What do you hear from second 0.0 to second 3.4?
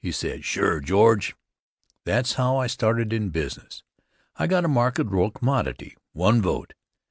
He said: "Sure, George". That's how I started in